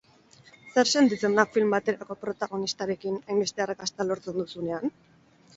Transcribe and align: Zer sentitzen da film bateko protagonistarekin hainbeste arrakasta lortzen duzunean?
Zer 0.73 0.89
sentitzen 0.99 1.35
da 1.39 1.45
film 1.57 1.75
bateko 1.75 2.17
protagonistarekin 2.23 3.21
hainbeste 3.27 3.67
arrakasta 3.67 4.09
lortzen 4.11 4.41
duzunean? 4.43 4.95